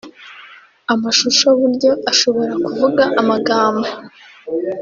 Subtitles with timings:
[0.93, 3.87] Amashusho burya ashobora kuvuga amagambo